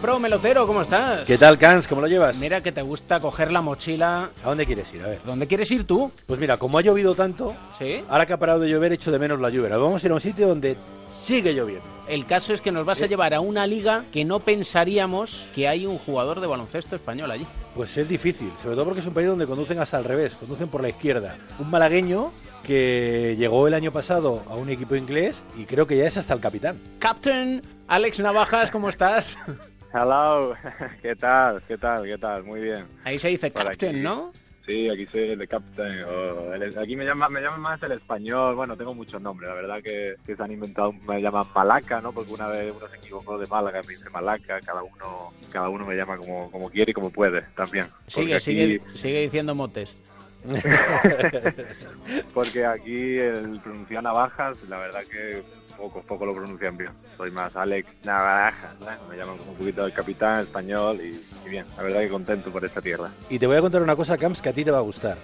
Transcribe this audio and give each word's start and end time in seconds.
Pro, 0.00 0.20
melotero, 0.20 0.66
¿cómo 0.66 0.82
estás? 0.82 1.26
¿Qué 1.26 1.38
tal, 1.38 1.58
Cans? 1.58 1.88
¿Cómo 1.88 2.00
lo 2.00 2.06
llevas? 2.06 2.36
Mira 2.36 2.60
que 2.62 2.70
te 2.70 2.82
gusta 2.82 3.18
coger 3.18 3.50
la 3.50 3.60
mochila. 3.60 4.30
¿A 4.44 4.48
dónde 4.48 4.66
quieres 4.66 4.92
ir? 4.94 5.02
A 5.02 5.08
ver. 5.08 5.20
¿Dónde 5.24 5.46
quieres 5.46 5.70
ir 5.70 5.84
tú? 5.84 6.12
Pues 6.26 6.38
mira, 6.38 6.58
como 6.58 6.78
ha 6.78 6.82
llovido 6.82 7.14
tanto, 7.14 7.54
¿Sí? 7.78 8.04
ahora 8.08 8.26
que 8.26 8.32
ha 8.34 8.38
parado 8.38 8.60
de 8.60 8.68
llover, 8.68 8.92
echo 8.92 9.10
de 9.10 9.18
menos 9.18 9.40
la 9.40 9.48
lluvia. 9.50 9.76
Vamos 9.76 10.02
a 10.02 10.06
ir 10.06 10.10
a 10.12 10.14
un 10.14 10.20
sitio 10.20 10.48
donde 10.48 10.76
sigue 11.08 11.54
lloviendo. 11.54 11.84
El 12.08 12.24
caso 12.26 12.52
es 12.52 12.60
que 12.60 12.70
nos 12.70 12.86
vas 12.86 13.02
a 13.02 13.06
llevar 13.06 13.34
a 13.34 13.40
una 13.40 13.66
liga 13.66 14.04
que 14.12 14.24
no 14.24 14.38
pensaríamos 14.38 15.50
que 15.54 15.66
hay 15.66 15.86
un 15.86 15.98
jugador 15.98 16.40
de 16.40 16.46
baloncesto 16.46 16.94
español 16.94 17.30
allí. 17.30 17.46
Pues 17.74 17.96
es 17.96 18.08
difícil, 18.08 18.52
sobre 18.62 18.76
todo 18.76 18.84
porque 18.84 19.00
es 19.00 19.06
un 19.06 19.14
país 19.14 19.26
donde 19.26 19.46
conducen 19.46 19.78
hasta 19.80 19.96
al 19.96 20.04
revés, 20.04 20.34
conducen 20.34 20.68
por 20.68 20.82
la 20.82 20.90
izquierda. 20.90 21.36
Un 21.58 21.68
malagueño 21.70 22.30
que 22.62 23.34
llegó 23.38 23.66
el 23.66 23.74
año 23.74 23.92
pasado 23.92 24.42
a 24.48 24.54
un 24.54 24.68
equipo 24.68 24.94
inglés 24.94 25.44
y 25.56 25.64
creo 25.64 25.86
que 25.86 25.96
ya 25.96 26.06
es 26.06 26.16
hasta 26.16 26.34
el 26.34 26.40
capitán. 26.40 26.78
Captain 27.00 27.62
Alex 27.88 28.20
Navajas, 28.20 28.70
¿cómo 28.70 28.88
estás? 28.88 29.36
Hello, 29.98 30.54
¿qué 31.02 31.16
tal? 31.16 31.62
¿Qué 31.66 31.78
tal? 31.78 32.04
¿Qué 32.04 32.18
tal? 32.18 32.44
Muy 32.44 32.60
bien. 32.60 32.84
Ahí 33.02 33.18
se 33.18 33.28
dice 33.28 33.50
Por 33.50 33.64
Captain, 33.64 33.94
aquí. 33.94 34.02
¿no? 34.04 34.30
Sí, 34.66 34.90
aquí 34.90 35.06
soy 35.06 35.30
el 35.30 35.38
de 35.38 35.48
Captain. 35.48 35.90
el- 35.90 36.78
aquí 36.78 36.96
me 36.96 37.06
llaman, 37.06 37.32
me 37.32 37.40
llaman 37.40 37.60
más 37.62 37.82
el 37.82 37.92
español. 37.92 38.56
Bueno, 38.56 38.76
tengo 38.76 38.92
muchos 38.92 39.22
nombres. 39.22 39.48
La 39.48 39.54
verdad 39.54 39.76
que, 39.82 40.16
que 40.26 40.36
se 40.36 40.42
han 40.42 40.52
inventado, 40.52 40.92
me 40.92 41.22
llaman 41.22 41.46
Malaca, 41.54 42.02
¿no? 42.02 42.12
Porque 42.12 42.30
una 42.34 42.48
vez 42.48 42.74
uno 42.76 42.86
se 42.88 42.96
equivocó 42.96 43.38
de 43.38 43.46
Málaga, 43.46 43.80
me 43.80 43.88
dice 43.88 44.10
Malaca. 44.10 44.60
Cada 44.60 44.82
uno, 44.82 45.32
cada 45.50 45.70
uno 45.70 45.86
me 45.86 45.94
llama 45.96 46.18
como, 46.18 46.50
como 46.50 46.68
quiere 46.68 46.90
y 46.90 46.94
como 46.94 47.08
puede 47.10 47.40
también. 47.56 47.86
Sigue, 48.06 48.34
aquí- 48.34 48.44
sigue, 48.44 48.82
sigue 48.88 49.20
diciendo 49.22 49.54
motes. 49.54 49.96
Porque 52.34 52.64
aquí 52.64 53.18
el 53.18 53.60
pronunciar 53.60 54.02
navajas, 54.02 54.56
la 54.68 54.78
verdad 54.78 55.00
que 55.10 55.42
pocos, 55.76 56.04
pocos 56.04 56.26
lo 56.26 56.34
pronuncian 56.34 56.76
bien. 56.76 56.90
Soy 57.16 57.30
más 57.30 57.54
Alex 57.56 57.88
Navajas, 58.04 58.78
¿no? 58.80 58.86
Me 59.08 59.16
llaman 59.16 59.38
como 59.38 59.52
un 59.52 59.56
poquito 59.56 59.84
el 59.86 59.92
capitán 59.92 60.40
español 60.40 61.00
y, 61.00 61.20
y 61.46 61.50
bien. 61.50 61.66
La 61.76 61.82
verdad 61.82 62.00
que 62.00 62.08
contento 62.08 62.50
por 62.50 62.64
esta 62.64 62.80
tierra. 62.80 63.10
Y 63.28 63.38
te 63.38 63.46
voy 63.46 63.56
a 63.56 63.60
contar 63.60 63.82
una 63.82 63.96
cosa, 63.96 64.16
Camps, 64.16 64.42
que 64.42 64.48
a 64.48 64.52
ti 64.52 64.64
te 64.64 64.70
va 64.70 64.78
a 64.78 64.82
gustar. 64.82 65.18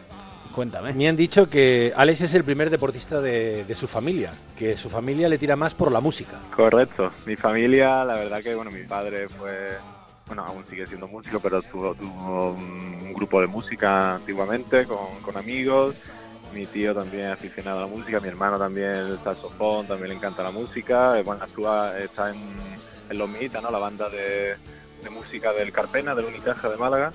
Cuéntame. 0.55 0.93
Me 0.93 1.09
han 1.09 1.17
dicho 1.17 1.48
que 1.48 1.93
Alex 1.97 2.20
es 2.23 2.34
el 2.34 2.45
primer 2.45 2.69
deportista 2.69 3.23
de, 3.23 3.65
de 3.65 3.75
su 3.75 3.89
familia, 3.89 4.33
que 4.59 4.77
su 4.77 4.91
familia 4.91 5.28
le 5.28 5.39
tira 5.39 5.56
más 5.56 5.75
por 5.75 5.91
la 5.91 6.00
música. 6.00 6.39
Correcto. 6.55 7.09
Mi 7.25 7.37
familia, 7.37 8.05
la 8.05 8.15
verdad 8.15 8.43
que, 8.43 8.55
bueno, 8.55 8.70
mi 8.70 8.83
padre 8.83 9.28
fue, 9.28 9.70
bueno, 10.27 10.45
aún 10.45 10.65
sigue 10.69 10.87
siendo 10.87 11.06
músico, 11.09 11.41
pero 11.41 11.62
tuvo, 11.62 11.95
tuvo 11.95 12.53
un, 12.53 13.12
grupo 13.15 13.41
de 13.41 13.47
música 13.47 14.15
antiguamente 14.15 14.87
con, 14.87 15.20
con 15.23 15.37
amigos. 15.37 15.95
Mi 16.55 16.67
tío 16.67 16.95
también 16.95 17.27
es 17.27 17.33
aficionado 17.33 17.78
a 17.78 17.83
la 17.83 17.87
música, 17.87 18.20
mi 18.20 18.28
hermano 18.28 18.59
también 18.59 18.91
el 18.91 19.19
saxofón, 19.19 19.87
también 19.87 20.11
le 20.11 20.17
encanta 20.17 20.43
la 20.43 20.50
música. 20.50 21.19
Eh, 21.19 21.23
Bueno, 21.23 21.43
actúa, 21.45 21.97
está 21.98 22.31
en, 22.31 22.39
en 23.11 23.19
Los 23.19 23.28
¿no? 23.31 23.70
La 23.70 23.78
banda 23.78 24.09
de, 24.11 24.56
de 25.03 25.11
música 25.11 25.53
del 25.53 25.73
Carpena, 25.73 26.15
del 26.15 26.27
Unicaja 26.27 26.69
de 26.69 26.77
Málaga. 26.77 27.12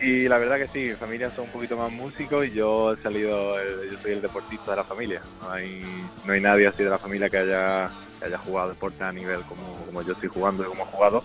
Y 0.00 0.28
la 0.28 0.38
verdad 0.38 0.58
que 0.58 0.68
sí, 0.68 0.90
mi 0.90 0.94
familia 0.94 1.30
son 1.30 1.44
un 1.46 1.50
poquito 1.50 1.76
más 1.76 1.90
músicos 1.90 2.46
y 2.46 2.50
yo 2.50 2.92
he 2.92 2.96
salido, 3.02 3.58
el- 3.58 3.90
yo 3.90 3.98
soy 3.98 4.12
el 4.12 4.22
deportista 4.22 4.72
de 4.72 4.76
la 4.78 4.84
familia. 4.84 5.22
No 5.42 5.50
hay, 5.50 5.82
no 6.26 6.32
hay 6.32 6.40
nadie 6.40 6.66
así 6.66 6.82
de 6.82 6.90
la 6.90 6.98
familia 6.98 7.30
que 7.30 7.38
haya, 7.38 7.90
que 8.18 8.26
haya 8.26 8.38
jugado 8.38 8.70
deporte 8.70 9.02
a 9.02 9.12
nivel 9.12 9.40
como, 9.42 9.86
como 9.86 10.02
yo 10.02 10.12
estoy 10.12 10.28
jugando 10.28 10.62
y 10.64 10.66
como 10.66 10.82
he 10.82 10.86
jugado. 10.86 11.24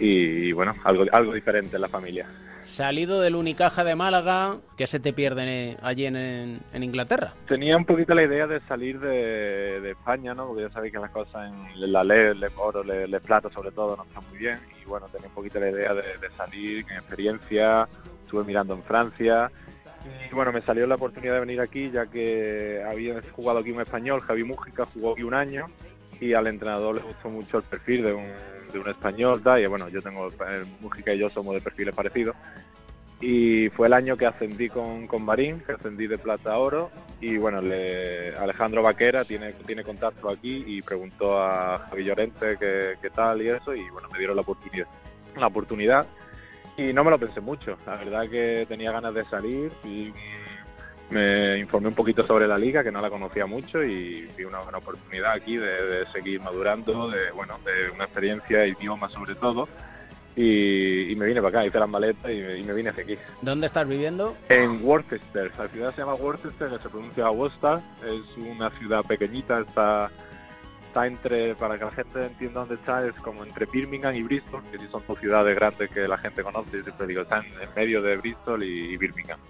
Y, 0.00 0.50
bueno, 0.52 0.74
algo, 0.84 1.04
algo 1.12 1.32
diferente 1.34 1.76
en 1.76 1.82
la 1.82 1.88
familia. 1.88 2.26
Salido 2.62 3.20
del 3.20 3.36
Unicaja 3.36 3.84
de 3.84 3.94
Málaga, 3.94 4.56
¿qué 4.76 4.86
se 4.86 4.98
te 5.00 5.12
pierde 5.12 5.76
allí 5.82 6.06
en, 6.06 6.16
en- 6.16 6.60
en 6.72 6.82
Inglaterra? 6.82 7.34
Tenía 7.46 7.76
un 7.76 7.84
poquito 7.84 8.14
la 8.14 8.22
idea 8.22 8.46
de 8.46 8.60
salir 8.60 8.98
de, 9.00 9.80
de 9.80 9.90
España, 9.92 10.34
¿no? 10.34 10.46
Porque 10.48 10.62
ya 10.62 10.70
sabéis 10.70 10.92
que 10.92 10.98
las 10.98 11.10
cosas 11.10 11.50
en 11.52 11.92
la 11.92 12.02
ley, 12.04 12.34
le 12.34 12.48
oro, 12.56 12.82
le 12.82 13.20
plata 13.20 13.48
sobre 13.50 13.70
todo, 13.72 13.96
no 13.96 14.02
están 14.04 14.22
muy 14.30 14.38
bien. 14.38 14.58
Y 14.82 14.86
bueno, 14.88 15.06
tenía 15.08 15.28
un 15.28 15.34
poquito 15.34 15.58
la 15.60 15.70
idea 15.70 15.94
de, 15.94 16.02
de 16.02 16.30
salir 16.36 16.84
en 16.90 16.96
experiencia. 16.96 17.86
Estuve 18.24 18.44
mirando 18.44 18.74
en 18.74 18.82
Francia. 18.82 19.50
Y 20.30 20.34
bueno, 20.34 20.50
me 20.52 20.62
salió 20.62 20.86
la 20.86 20.94
oportunidad 20.94 21.34
de 21.34 21.40
venir 21.40 21.60
aquí, 21.60 21.90
ya 21.90 22.06
que 22.06 22.82
había 22.90 23.20
jugado 23.32 23.58
aquí 23.58 23.70
un 23.70 23.80
español, 23.82 24.20
Javi 24.20 24.44
Mújica, 24.44 24.84
jugó 24.86 25.12
aquí 25.12 25.22
un 25.22 25.34
año. 25.34 25.66
Y 26.20 26.34
al 26.34 26.46
entrenador 26.46 26.96
le 26.96 27.02
gustó 27.02 27.30
mucho 27.30 27.58
el 27.58 27.62
perfil 27.62 28.04
de 28.04 28.12
un, 28.12 28.26
de 28.72 28.78
un 28.78 28.88
español. 28.88 29.42
tal, 29.42 29.62
Y 29.62 29.66
bueno, 29.66 29.88
yo 29.88 30.02
tengo, 30.02 30.28
eh, 30.28 30.64
Mújica 30.80 31.14
y 31.14 31.18
yo 31.18 31.30
somos 31.30 31.54
de 31.54 31.60
perfiles 31.60 31.94
parecidos. 31.94 32.36
Y 33.20 33.68
fue 33.70 33.86
el 33.86 33.92
año 33.92 34.16
que 34.16 34.24
ascendí 34.24 34.70
con, 34.70 35.06
con 35.06 35.22
Marín, 35.22 35.60
que 35.60 35.72
ascendí 35.72 36.06
de 36.06 36.16
plata 36.16 36.54
a 36.54 36.58
oro. 36.58 36.90
Y 37.20 37.36
bueno, 37.36 37.60
le, 37.60 38.34
Alejandro 38.34 38.82
Vaquera 38.82 39.24
tiene, 39.24 39.52
tiene 39.52 39.84
contacto 39.84 40.30
aquí 40.30 40.64
y 40.66 40.80
preguntó 40.80 41.38
a 41.38 41.86
Javi 41.90 42.04
Llorente 42.04 42.56
qué, 42.58 43.10
tal 43.14 43.42
y 43.42 43.48
eso. 43.48 43.74
Y 43.74 43.88
bueno, 43.90 44.08
me 44.10 44.18
dieron 44.18 44.36
la 44.36 44.42
oportunidad. 44.42 44.86
La 45.36 45.48
oportunidad. 45.48 46.06
Y 46.78 46.94
no 46.94 47.04
me 47.04 47.10
lo 47.10 47.18
pensé 47.18 47.40
mucho. 47.40 47.76
La 47.86 47.96
verdad 47.96 48.28
que 48.28 48.64
tenía 48.66 48.90
ganas 48.90 49.12
de 49.12 49.24
salir 49.24 49.70
y 49.84 50.12
me 51.10 51.58
informé 51.58 51.88
un 51.88 51.94
poquito 51.94 52.24
sobre 52.26 52.46
la 52.46 52.56
liga, 52.56 52.82
que 52.82 52.92
no 52.92 53.00
la 53.00 53.10
conocía 53.10 53.46
mucho. 53.46 53.82
Y 53.82 54.26
vi 54.36 54.44
una 54.44 54.60
buena 54.60 54.78
oportunidad 54.78 55.32
aquí 55.32 55.56
de, 55.56 55.66
de 55.66 56.06
seguir 56.12 56.40
madurando, 56.40 57.08
de, 57.08 57.30
bueno, 57.32 57.58
de 57.64 57.90
una 57.90 58.04
experiencia, 58.04 58.66
idioma 58.66 59.08
sobre 59.08 59.34
todo. 59.34 59.68
Y, 60.36 61.10
y 61.10 61.16
me 61.16 61.26
vine 61.26 61.42
para 61.42 61.58
acá, 61.58 61.66
hice 61.66 61.78
las 61.78 61.88
maletas 61.88 62.32
y 62.32 62.36
me, 62.36 62.58
y 62.58 62.62
me 62.62 62.72
vine 62.72 62.90
hacia 62.90 63.02
aquí. 63.02 63.18
¿Dónde 63.42 63.66
estás 63.66 63.86
viviendo? 63.86 64.36
En 64.48 64.82
Worcester, 64.82 65.50
la 65.58 65.68
ciudad 65.68 65.94
se 65.94 66.00
llama 66.02 66.14
Worcester, 66.14 66.68
que 66.68 66.78
se 66.78 66.88
pronuncia 66.88 67.30
Worcester, 67.30 67.78
es 68.06 68.46
una 68.46 68.70
ciudad 68.70 69.04
pequeñita, 69.04 69.58
está, 69.60 70.08
está 70.86 71.06
entre, 71.08 71.56
para 71.56 71.76
que 71.76 71.84
la 71.84 71.90
gente 71.90 72.26
entienda 72.26 72.60
dónde 72.60 72.76
está, 72.76 73.04
es 73.04 73.14
como 73.16 73.42
entre 73.42 73.66
Birmingham 73.66 74.14
y 74.14 74.22
Bristol, 74.22 74.62
que 74.70 74.78
sí 74.78 74.86
son 74.90 75.02
dos 75.06 75.18
ciudades 75.18 75.54
grandes 75.56 75.90
que 75.90 76.06
la 76.06 76.16
gente 76.16 76.44
conoce, 76.44 76.76
yo 76.78 76.84
siempre 76.84 77.08
digo, 77.08 77.22
están 77.22 77.44
en 77.44 77.74
medio 77.74 78.00
de 78.00 78.16
Bristol 78.16 78.62
y, 78.62 78.94
y 78.94 78.96
Birmingham. 78.96 79.40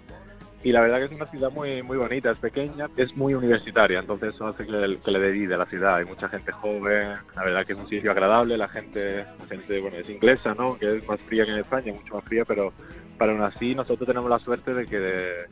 Y 0.63 0.71
la 0.71 0.81
verdad 0.81 0.99
que 0.99 1.05
es 1.05 1.19
una 1.19 1.29
ciudad 1.29 1.51
muy 1.51 1.81
muy 1.81 1.97
bonita, 1.97 2.29
es 2.29 2.37
pequeña, 2.37 2.85
es 2.95 3.15
muy 3.17 3.33
universitaria, 3.33 3.99
entonces 3.99 4.35
eso 4.35 4.47
hace 4.47 4.65
que 4.65 4.71
le, 4.71 4.97
que 4.99 5.11
le 5.11 5.53
a 5.55 5.57
la 5.57 5.65
ciudad. 5.65 5.95
Hay 5.95 6.05
mucha 6.05 6.29
gente 6.29 6.51
joven, 6.51 7.13
la 7.35 7.43
verdad 7.43 7.65
que 7.65 7.73
es 7.73 7.79
un 7.79 7.87
sitio 7.87 8.11
agradable, 8.11 8.57
la 8.57 8.67
gente, 8.67 9.25
la 9.39 9.45
gente 9.49 9.79
bueno, 9.79 9.97
es 9.97 10.09
inglesa, 10.09 10.53
¿no? 10.53 10.77
Que 10.77 10.97
es 10.97 11.07
más 11.07 11.19
fría 11.21 11.45
que 11.45 11.51
en 11.51 11.57
España, 11.59 11.93
mucho 11.93 12.15
más 12.15 12.23
fría, 12.25 12.45
pero 12.45 12.73
para 13.17 13.31
aún 13.31 13.41
así 13.41 13.73
nosotros 13.73 14.07
tenemos 14.07 14.29
la 14.29 14.37
suerte 14.37 14.73
de 14.73 14.85
que 14.85 15.45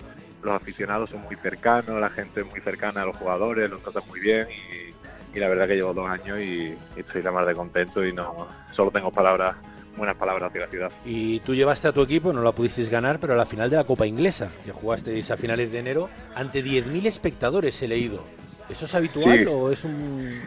los 0.44 0.53
aficionados 0.53 1.09
son 1.09 1.22
muy 1.24 1.36
cercanos, 1.38 2.00
la 2.00 2.09
gente 2.09 2.41
es 2.41 2.46
muy 2.46 2.62
cercana 2.62 3.02
a 3.02 3.06
los 3.06 3.18
jugadores, 3.18 3.70
los 3.70 3.81
tratan 3.81 4.03
muy 4.08 4.20
bien 4.20 4.47
y, 4.50 5.38
y 5.38 5.40
la 5.40 5.50
verdad 5.50 5.68
que 5.68 5.76
llevo 5.76 5.94
dos 5.94 6.08
años 6.08 6.40
y, 6.40 6.76
y 6.96 7.00
estoy 7.00 7.24
la 7.24 7.31
más 7.31 7.47
de 7.47 7.56
contento 7.56 8.06
y 8.06 8.14
no 8.14 8.47
solo 8.74 8.91
tengo 8.91 9.12
palabras, 9.12 9.56
buenas 9.97 10.16
palabras 10.16 10.50
hacia 10.50 10.61
la 10.61 10.67
ciudad. 10.67 10.91
Y 11.05 11.39
tú 11.41 11.53
llevaste 11.55 11.88
a 11.88 11.91
tu 11.91 12.01
equipo, 12.01 12.31
no 12.33 12.41
la 12.41 12.51
pudisteis 12.51 12.89
ganar, 12.89 13.19
pero 13.19 13.33
a 13.33 13.38
la 13.38 13.45
final 13.45 13.69
de 13.69 13.75
la 13.77 13.83
Copa 13.83 14.05
Inglesa, 14.07 14.50
que 14.66 14.72
jugasteis 14.72 15.29
a 15.31 15.38
finales 15.38 15.72
de 15.72 15.79
enero, 15.79 16.09
ante 16.35 16.63
10.000 16.63 17.05
espectadores 17.05 17.81
he 17.81 17.88
leído. 17.88 18.23
¿Eso 18.69 18.85
es 18.85 18.95
habitual 18.95 19.39
Sí. 19.39 19.45
o 19.49 19.72
es 19.72 19.83
un...? 19.83 20.41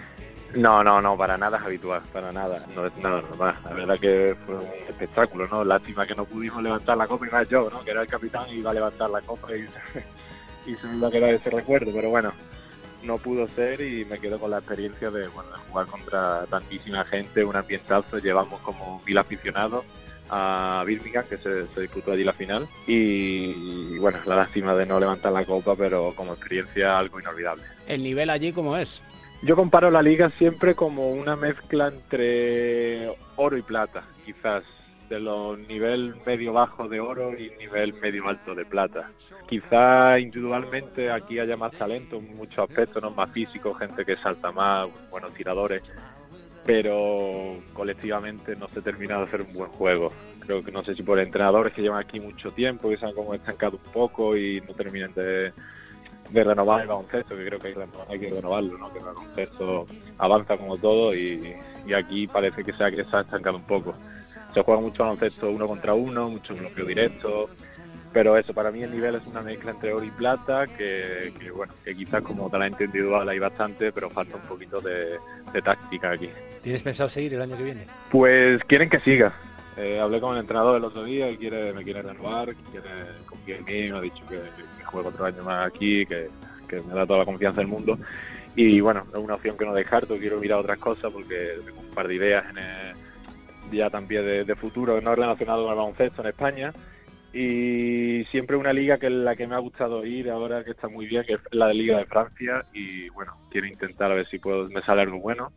No, 0.55 0.85
no, 0.85 1.01
no, 1.01 1.17
para 1.17 1.39
nada 1.39 1.57
es 1.57 1.65
habitual, 1.65 2.03
para 2.13 2.31
nada. 2.31 2.59
No 2.77 2.87
es 2.87 2.95
nada 2.99 3.23
normal. 3.23 3.55
La 3.65 3.73
verdad 3.73 3.99
que 3.99 4.37
fue 4.45 4.55
un 4.57 4.67
espectáculo, 4.87 5.49
¿no? 5.49 5.65
Lástima 5.65 6.07
que 6.07 6.15
no 6.15 6.27
pudimos 6.27 6.63
levantar 6.63 6.97
la 6.99 7.07
copa 7.07 7.27
y 7.27 7.31
más 7.31 7.49
yo, 7.49 7.71
¿no? 7.71 7.83
Que 7.83 7.91
era 7.93 8.03
el 8.03 8.07
capitán 8.07 8.47
y 8.51 8.59
iba 8.59 8.71
a 8.71 8.75
levantar 8.75 9.09
la 9.09 9.23
copa 9.23 9.49
y, 9.57 9.63
y 10.71 10.77
se 10.77 10.87
me 10.89 10.97
iba 10.99 11.09
a 11.09 11.11
quedar 11.11 11.33
ese 11.33 11.49
recuerdo, 11.49 11.91
pero 11.95 12.11
bueno, 12.11 12.32
no 13.03 13.19
pudo 13.19 13.49
ser 13.49 13.81
y 13.81 14.05
me 14.05 14.19
quedo 14.19 14.39
con 14.39 14.51
la 14.51 14.59
experiencia 14.59 15.11
de, 15.11 15.29
bueno, 15.29 15.51
de 15.51 15.59
jugar 15.69 15.87
contra 15.87 16.47
tantísima 16.47 17.05
gente, 17.05 17.45
un 17.45 17.57
ambientazo, 17.57 18.19
llevamos 18.19 18.61
como 18.61 19.03
mil 19.05 19.19
aficionados 19.19 19.85
a 20.31 20.83
Birmingham, 20.87 21.25
que 21.29 21.37
se, 21.37 21.67
se 21.67 21.81
disputó 21.83 22.13
allí 22.13 22.25
la 22.25 22.33
final, 22.33 22.67
y, 22.87 23.95
y 23.95 23.99
bueno, 23.99 24.19
la 24.25 24.37
lástima 24.37 24.75
de 24.75 24.87
no 24.87 24.99
levantar 24.99 25.33
la 25.33 25.45
copa, 25.45 25.77
pero 25.77 26.15
como 26.15 26.33
experiencia 26.33 26.99
algo 26.99 27.21
inolvidable. 27.21 27.65
¿El 27.87 28.03
nivel 28.03 28.31
allí 28.31 28.53
cómo 28.53 28.77
es? 28.77 29.03
Yo 29.43 29.57
comparo 29.57 29.91
la 29.91 30.03
liga 30.03 30.31
siempre 30.39 30.75
como 30.75 31.11
una 31.11 31.37
mezcla 31.37 31.89
entre 31.89 33.15
oro 33.37 33.59
y 33.59 33.63
plata, 33.63 34.05
quizás 34.25 34.63
de 35.13 35.21
los 35.21 35.59
nivel 35.59 36.15
medio 36.25 36.55
bajo 36.55 36.89
de 36.89 36.99
oro 36.99 37.39
y 37.39 37.51
nivel 37.59 37.93
medio 37.95 38.29
alto 38.29 38.55
de 38.55 38.65
plata. 38.65 39.11
Quizá 39.47 40.19
individualmente 40.19 41.11
aquí 41.11 41.39
haya 41.39 41.57
más 41.57 41.73
talento 41.73 42.17
en 42.17 42.35
muchos 42.35 42.71
aspectos, 42.71 43.03
¿no? 43.03 43.11
más 43.11 43.31
físico, 43.31 43.75
gente 43.75 44.07
que 44.07 44.17
salta 44.17 44.51
más, 44.53 44.89
buenos 45.11 45.35
tiradores, 45.35 45.83
pero 46.65 47.57
colectivamente 47.75 48.57
no 48.57 48.69
se 48.69 48.81
termina 48.81 49.19
de 49.19 49.25
hacer 49.25 49.43
un 49.43 49.53
buen 49.53 49.71
juego. 49.73 50.13
Creo 50.41 50.63
que 50.63 50.73
no 50.73 50.83
sé 50.83 50.95
si 50.95 51.03
por 51.03 51.19
entrenadores 51.19 51.75
que 51.75 51.83
llevan 51.83 52.01
aquí 52.01 52.19
mucho 52.19 52.51
tiempo, 52.51 52.89
que 52.89 52.97
se 52.97 53.05
han 53.05 53.13
como 53.13 53.35
estancado 53.35 53.79
un 53.85 53.93
poco 53.93 54.35
y 54.35 54.63
no 54.63 54.73
terminan 54.73 55.13
de, 55.13 55.53
de 56.33 56.45
renovar 56.45 56.83
el 56.83 56.89
baloncesto, 56.89 57.37
que 57.37 57.47
creo 57.47 57.59
que 57.59 57.75
hay, 58.09 58.19
que 58.19 58.31
renovarlo, 58.31 58.79
¿no? 58.79 58.93
que 58.93 58.99
el 58.99 59.05
baloncesto 59.05 59.87
avanza 60.19 60.57
como 60.57 60.77
todo 60.79 61.15
y, 61.15 61.55
y 61.87 61.93
aquí 61.93 62.27
parece 62.27 62.65
que 62.65 62.73
se 62.73 62.85
ha, 62.85 62.91
que 62.91 63.05
se 63.05 63.17
ha 63.17 63.21
estancado 63.21 63.57
un 63.57 63.65
poco. 63.65 63.95
Se 64.55 64.63
juega 64.63 64.81
mucho 64.81 65.03
baloncesto 65.03 65.51
uno 65.51 65.67
contra 65.67 65.95
uno, 65.95 66.31
mucho 66.31 66.55
bloqueo 66.55 66.87
directo 66.87 67.49
pero 68.13 68.37
eso, 68.37 68.53
para 68.53 68.71
mí 68.71 68.83
el 68.83 68.91
nivel 68.91 69.15
es 69.15 69.27
una 69.29 69.41
mezcla 69.41 69.71
entre 69.71 69.93
oro 69.93 70.05
y 70.05 70.11
plata, 70.11 70.67
que, 70.67 71.33
que, 71.39 71.51
bueno, 71.51 71.73
que 71.85 71.95
quizás 71.95 72.23
como 72.23 72.51
talento 72.51 72.85
individual 72.85 73.29
hay 73.29 73.39
bastante, 73.39 73.91
pero 73.91 74.11
falta 74.11 74.37
un 74.37 74.43
poquito 74.43 74.81
de, 74.81 75.19
de 75.53 75.63
táctica 75.63 76.11
aquí. 76.11 76.29
¿Tienes 76.63 76.83
pensado 76.83 77.09
seguir 77.09 77.35
el 77.35 77.43
año 77.43 77.57
que 77.57 77.65
viene? 77.65 77.87
Pues 78.11 78.63
quieren 78.65 78.91
que 78.91 79.01
siga. 79.01 79.33
Eh, 79.77 79.99
hablé 79.99 80.21
con 80.21 80.35
el 80.35 80.41
entrenador 80.41 80.77
el 80.77 80.85
otro 80.85 81.05
día 81.05 81.31
y 81.31 81.37
quiere, 81.37 81.73
me 81.73 81.83
quiere 81.83 82.03
renovar, 82.03 82.55
quiere 82.71 82.89
confiar 83.25 83.61
en 83.61 83.65
mí, 83.65 83.91
me 83.91 83.99
ha 83.99 84.01
dicho 84.03 84.23
que, 84.29 84.37
que 84.37 84.85
juego 84.85 85.09
otro 85.09 85.25
año 85.25 85.43
más 85.43 85.67
aquí, 85.67 86.05
que, 86.05 86.29
me 86.71 86.95
da 86.95 87.07
toda 87.07 87.21
la 87.21 87.25
confianza 87.25 87.61
del 87.61 87.69
mundo. 87.69 87.99
Y 88.55 88.81
bueno, 88.81 89.05
es 89.13 89.19
una 89.19 89.35
opción 89.35 89.57
que 89.57 89.65
no 89.65 89.75
descarto, 89.75 90.19
quiero 90.19 90.41
mirar 90.41 90.61
otras 90.61 90.79
cosas 90.79 91.11
porque 91.13 91.57
tengo 91.65 91.81
un 91.81 91.91
par 91.91 92.09
de 92.09 92.15
ideas 92.15 92.45
en 92.51 92.59
el, 92.59 92.93
ya 93.73 93.91
también 93.91 94.25
de, 94.25 94.45
de 94.45 94.55
futuro 94.55 95.01
no 95.01 95.15
relacionado 95.15 95.65
con 95.65 95.73
el 95.73 95.79
baloncesto 95.79 96.23
en 96.23 96.29
España. 96.29 96.73
Y 97.35 98.25
siempre 98.31 98.57
una 98.57 98.75
liga 98.75 98.99
que 98.99 99.07
es 99.07 99.13
la 99.13 99.35
que 99.35 99.47
me 99.47 99.55
ha 99.55 99.59
gustado 99.59 100.05
ir 100.05 100.29
ahora 100.29 100.65
que 100.65 100.73
está 100.73 100.89
muy 100.89 101.07
bien 101.07 101.25
que 101.25 101.35
es 101.35 101.41
la 101.51 101.69
de 101.69 101.75
Liga 101.75 101.97
de 101.97 102.05
Francia. 102.05 102.65
Y 102.75 103.09
bueno 103.09 103.37
quiero 103.51 103.67
intentar 103.67 104.13
a 104.13 104.15
ver 104.15 104.29
si 104.29 104.39
puedo 104.39 104.69
me 104.69 104.83
sale 104.83 105.01
algo 105.01 105.19
bueno 105.19 105.51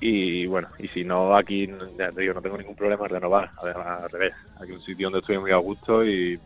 y 0.00 0.46
bueno 0.46 0.68
y 0.78 0.86
si 0.88 1.02
no 1.04 1.36
aquí 1.36 1.68
ya 1.98 2.12
te 2.12 2.20
digo 2.20 2.34
no 2.34 2.42
tengo 2.42 2.56
ningún 2.58 2.76
problema 2.76 3.04
en 3.06 3.10
renovar 3.10 3.50
además 3.60 4.02
al 4.02 4.10
revés 4.10 4.34
aquí 4.56 4.70
es 4.70 4.76
un 4.78 4.82
sitio 4.82 5.06
donde 5.06 5.18
estoy 5.20 5.38
muy 5.38 5.50
a 5.50 5.56
gusto 5.56 6.04
y, 6.04 6.38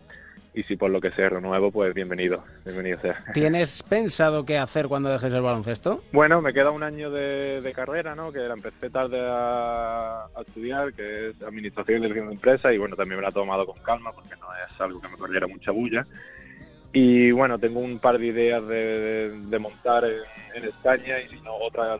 y 0.55 0.63
si 0.65 0.77
por 0.77 0.91
lo 0.91 1.01
que 1.03 1.11
sea 1.11 1.29
renuevo 1.29 1.71
pues 1.71 1.93
bienvenido 1.93 2.45
bienvenido 2.65 2.99
sea 3.01 3.23
¿Tienes 3.35 3.83
pensado 3.83 4.47
qué 4.47 4.57
hacer 4.57 4.89
cuando 4.89 5.11
dejes 5.11 5.33
el 5.35 5.43
baloncesto? 5.43 6.03
Bueno, 6.13 6.41
me 6.41 6.53
queda 6.55 6.71
un 6.71 6.83
año 6.83 7.11
de, 7.11 7.61
de 7.61 7.73
carrera, 7.73 8.15
¿no? 8.15 8.33
Que 8.33 8.39
la 8.41 8.55
empecé 8.55 8.89
tarde 8.91 9.19
a, 9.21 10.25
a 10.25 10.41
estudiar, 10.47 10.93
que 10.95 11.31
es 11.31 11.43
Administración 11.43 11.99
y 11.99 12.03
Dirección 12.03 12.29
de 12.29 12.35
Empresas, 12.35 12.73
y 12.75 12.79
bueno, 12.79 12.97
también 12.97 13.17
me 13.19 13.23
la 13.23 13.31
he 13.31 13.33
tomado 13.33 13.65
con 13.67 13.79
calma 13.83 14.13
porque 14.13 14.35
no 14.41 14.47
es 14.55 14.81
algo 14.81 15.01
que 15.01 15.09
me 15.09 15.17
corriera 15.17 15.47
mucha 15.47 15.71
bulla. 15.71 16.05
Y 16.93 17.31
bueno, 17.33 17.59
tengo 17.59 17.81
un 17.81 17.99
par 17.99 18.19
de 18.19 18.27
ideas 18.27 18.67
de, 18.67 18.75
de- 18.77 19.41
de 19.47 19.59
montar 19.59 20.05
en, 20.05 20.21
en 20.55 20.65
España 20.65 21.19
y 21.21 21.29
si 21.29 21.41
no, 21.41 21.55
otra 21.55 21.99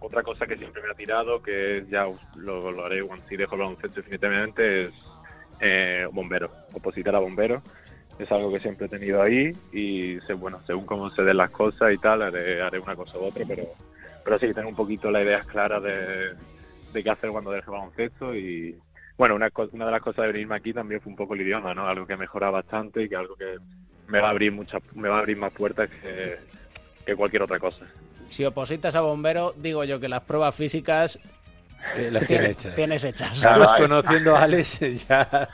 otra 0.00 0.22
cosa 0.22 0.46
que 0.46 0.56
siempre 0.56 0.82
me 0.82 0.90
ha 0.90 0.94
tirado, 0.94 1.42
que 1.42 1.84
ya 1.90 2.06
lo, 2.36 2.84
haré 2.84 3.02
cuando 3.02 3.26
si 3.26 3.36
dejo 3.36 3.54
el 3.54 3.62
baloncesto 3.62 4.00
definitivamente, 4.00 4.84
es 4.84 4.94
eh, 5.60 6.06
bombero, 6.12 6.50
opositar 6.72 7.14
a 7.14 7.20
bombero. 7.20 7.62
Es 8.18 8.30
algo 8.32 8.52
que 8.52 8.58
siempre 8.58 8.86
he 8.86 8.88
tenido 8.88 9.22
ahí 9.22 9.50
y 9.72 10.18
bueno, 10.34 10.60
según 10.66 10.86
cómo 10.86 11.08
se 11.10 11.22
den 11.22 11.36
las 11.36 11.50
cosas 11.50 11.92
y 11.92 11.98
tal, 11.98 12.22
haré, 12.22 12.78
una 12.80 12.96
cosa 12.96 13.16
u 13.16 13.26
otra, 13.26 13.44
pero, 13.46 13.62
pero 14.24 14.38
sí, 14.40 14.52
tengo 14.52 14.68
un 14.68 14.74
poquito 14.74 15.08
las 15.10 15.22
ideas 15.22 15.46
claras 15.46 15.82
de, 15.84 16.34
de 16.92 17.02
qué 17.02 17.10
hacer 17.10 17.30
cuando 17.30 17.52
deje 17.52 17.70
baloncesto 17.70 18.34
y 18.34 18.76
bueno, 19.16 19.36
una, 19.36 19.50
una 19.72 19.84
de 19.86 19.90
las 19.90 20.02
cosas 20.02 20.26
de 20.26 20.32
venirme 20.32 20.56
aquí 20.56 20.72
también 20.72 21.00
fue 21.00 21.10
un 21.10 21.16
poco 21.16 21.34
el 21.34 21.42
idioma, 21.42 21.74
¿no? 21.74 21.86
Algo 21.86 22.06
que 22.06 22.16
mejora 22.16 22.50
bastante 22.50 23.02
y 23.02 23.08
que 23.08 23.16
algo 23.16 23.36
que 23.36 23.56
me 24.08 24.20
va 24.20 24.28
a 24.28 24.30
abrir 24.30 24.52
muchas, 24.52 24.82
me 24.94 25.08
va 25.08 25.16
a 25.16 25.20
abrir 25.20 25.36
más 25.36 25.52
puertas 25.52 25.88
que, 25.88 26.38
que 27.04 27.16
cualquier 27.16 27.42
otra 27.42 27.58
cosa. 27.58 27.86
Si 28.28 28.44
opositas 28.44 28.94
a 28.94 29.00
bombero, 29.00 29.52
digo 29.56 29.82
yo 29.84 29.98
que 29.98 30.08
las 30.08 30.22
pruebas 30.22 30.54
físicas 30.54 31.18
Eh, 31.96 32.10
las 32.10 32.26
tiene 32.26 32.42
tienes, 32.44 32.50
hechas. 32.58 32.74
tienes 32.74 33.04
hechas. 33.04 33.40
Claro, 33.40 33.64
Sabes, 33.64 33.72
hay- 33.72 33.82
conociendo 33.82 34.36
a 34.36 34.42
Alex, 34.42 34.80
ya 35.08 35.48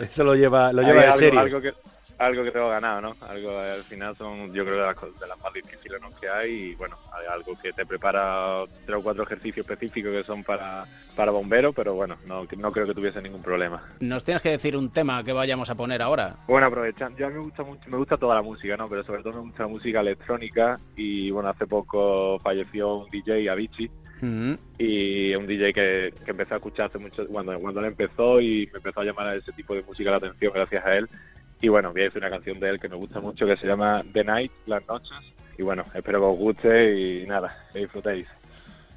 eso 0.00 0.24
lo 0.24 0.34
lleva, 0.34 0.72
lo 0.72 0.82
lleva 0.82 1.00
en 1.04 1.06
algo, 1.10 1.18
serio. 1.18 1.40
algo 1.40 1.60
que 1.60 1.72
algo 2.18 2.42
que 2.44 2.50
tengo 2.50 2.68
ganado, 2.68 3.00
¿no? 3.00 3.14
Algo 3.28 3.58
al 3.58 3.82
final 3.84 4.16
son, 4.16 4.52
yo 4.52 4.64
creo, 4.64 4.76
de 4.80 4.86
las, 4.86 4.96
de 5.20 5.26
las 5.26 5.38
más 5.40 5.52
difíciles 5.52 6.00
¿no? 6.00 6.10
que 6.20 6.28
hay 6.28 6.50
y 6.52 6.74
bueno, 6.74 6.96
hay 7.12 7.26
algo 7.26 7.56
que 7.60 7.72
te 7.72 7.86
prepara 7.86 8.64
tres 8.84 8.98
o 8.98 9.02
cuatro 9.02 9.22
ejercicios 9.22 9.64
específicos 9.64 10.12
que 10.12 10.24
son 10.24 10.42
para, 10.42 10.84
para 11.14 11.30
bomberos, 11.30 11.74
pero 11.74 11.94
bueno, 11.94 12.16
no, 12.26 12.44
no 12.56 12.72
creo 12.72 12.86
que 12.86 12.94
tuviese 12.94 13.22
ningún 13.22 13.42
problema. 13.42 13.82
Nos 14.00 14.24
tienes 14.24 14.42
que 14.42 14.50
decir 14.50 14.76
un 14.76 14.90
tema 14.90 15.22
que 15.22 15.32
vayamos 15.32 15.70
a 15.70 15.74
poner 15.76 16.02
ahora. 16.02 16.36
Bueno, 16.48 16.66
aprovechando, 16.66 17.18
yo 17.18 17.26
a 17.26 17.30
mí 17.30 17.36
me 17.36 17.42
gusta 17.42 17.62
mucho, 17.62 17.88
me 17.88 17.96
gusta 17.96 18.16
toda 18.16 18.34
la 18.34 18.42
música, 18.42 18.76
¿no? 18.76 18.88
Pero 18.88 19.04
sobre 19.04 19.22
todo 19.22 19.34
me 19.34 19.40
gusta 19.40 19.62
la 19.62 19.68
música 19.68 20.00
electrónica 20.00 20.78
y 20.96 21.30
bueno, 21.30 21.50
hace 21.50 21.66
poco 21.66 22.38
falleció 22.40 22.96
un 22.96 23.10
DJ, 23.10 23.48
Avicii, 23.48 23.90
Mm. 24.20 24.54
y 24.78 25.32
un 25.36 25.46
DJ 25.46 25.72
que, 25.72 26.12
que 26.24 26.30
empecé 26.32 26.54
a 26.54 26.56
escuchar 26.56 26.86
hace 26.86 26.98
mucho 26.98 27.24
cuando 27.28 27.56
cuando 27.60 27.78
él 27.78 27.86
empezó 27.86 28.40
y 28.40 28.68
me 28.72 28.78
empezó 28.78 29.00
a 29.00 29.04
llamar 29.04 29.28
a 29.28 29.34
ese 29.36 29.52
tipo 29.52 29.74
de 29.74 29.82
música 29.84 30.10
la 30.10 30.16
atención 30.16 30.52
gracias 30.52 30.84
a 30.84 30.96
él 30.96 31.08
y 31.60 31.68
bueno 31.68 31.92
voy 31.92 32.02
a 32.02 32.04
decir 32.04 32.22
una 32.22 32.30
canción 32.30 32.60
de 32.60 32.70
él 32.70 32.80
que 32.80 32.88
me 32.88 32.96
gusta 32.96 33.20
mucho 33.20 33.46
que 33.46 33.56
se 33.56 33.66
llama 33.66 34.02
The 34.12 34.24
Night 34.24 34.52
las 34.66 34.86
noches. 34.86 35.16
Y 35.56 35.62
bueno 35.62 35.82
espero 35.94 36.20
que 36.20 36.26
os 36.26 36.38
guste 36.38 36.98
y 36.98 37.26
nada 37.26 37.66
que 37.72 37.80
disfrutéis 37.80 38.28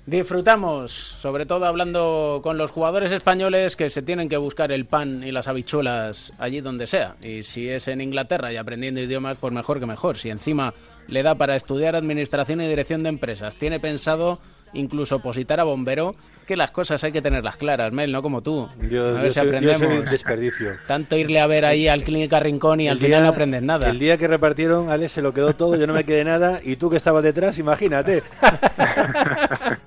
Disfrutamos, 0.06 0.92
sobre 0.92 1.45
todo 1.45 1.65
hablando 1.65 2.39
con 2.42 2.57
los 2.57 2.71
jugadores 2.71 3.12
españoles 3.12 3.75
que 3.75 3.89
se 3.92 4.01
tienen 4.01 4.30
que 4.30 4.38
buscar 4.38 4.71
el 4.71 4.86
pan 4.86 5.24
y 5.24 5.31
las 5.31 5.48
habichuelas 5.48 6.33
allí 6.39 6.59
donde 6.59 6.88
sea. 6.88 7.15
Y 7.21 7.44
si 7.44 7.69
es 7.69 7.88
en 7.88 8.01
Inglaterra 8.01 8.51
y 8.51 8.57
aprendiendo 8.57 9.00
idiomas, 9.00 9.38
pues 9.39 9.53
mejor 9.53 9.80
que 9.80 9.86
mejor. 9.86 10.18
Si 10.18 10.30
encima 10.30 10.74
le 11.07 11.21
da 11.21 11.36
para 11.36 11.56
estudiar 11.56 11.95
administración 11.95 12.62
y 12.62 12.68
dirección 12.68 13.03
de 13.03 13.09
empresas, 13.09 13.56
tiene 13.56 13.80
pensado 13.80 14.39
incluso 14.74 15.18
opositar 15.18 15.59
a 15.59 15.63
bombero, 15.63 16.15
que 16.48 16.56
las 16.56 16.71
cosas 16.71 17.03
hay 17.03 17.12
que 17.12 17.21
tenerlas 17.21 17.57
claras, 17.57 17.92
Mel, 17.92 18.12
no 18.12 18.21
como 18.21 18.42
tú. 18.42 18.69
Yo, 18.89 19.18
a 19.18 19.21
ver 19.21 19.33
si 19.33 19.39
soy, 19.39 19.48
aprendemos. 19.48 19.81
un 19.81 20.06
desperdicio. 20.06 20.71
Tanto 20.88 21.18
irle 21.18 21.39
a 21.39 21.48
ver 21.48 21.65
ahí 21.65 21.88
al 21.88 22.03
Clínica 22.03 22.39
Rincón 22.39 22.81
y 22.81 22.88
al 22.88 22.98
final 22.98 23.24
no 23.24 23.30
aprendes 23.30 23.62
nada. 23.62 23.89
El 23.89 24.00
día 24.00 24.18
que 24.18 24.27
repartieron, 24.27 24.89
Alex 24.89 25.12
se 25.12 25.21
lo 25.21 25.33
quedó 25.33 25.53
todo, 25.53 25.75
yo 25.75 25.88
no 25.88 25.94
me 25.94 26.03
quedé 26.03 26.24
nada, 26.24 26.59
y 26.63 26.77
tú 26.77 26.89
que 26.89 26.98
estabas 26.98 27.24
detrás, 27.24 27.57
imagínate. 27.59 28.24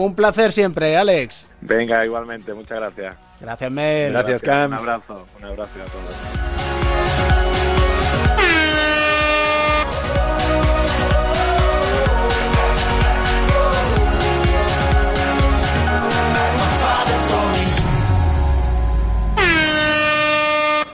Un 0.00 0.14
placer 0.14 0.50
siempre, 0.50 0.96
Alex. 0.96 1.46
Venga, 1.60 2.04
igualmente, 2.06 2.54
muchas 2.54 2.78
gracias. 2.78 3.14
Gracias, 3.38 3.70
Mel. 3.70 4.12
Gracias, 4.12 4.42
gracias 4.42 4.68
Cam. 4.70 4.72
Un 4.72 4.78
abrazo, 4.78 5.26
un 5.38 5.44
abrazo 5.44 5.72
a 5.78 5.84
todos. 5.84 7.39